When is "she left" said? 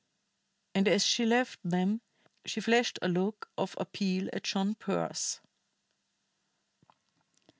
1.05-1.59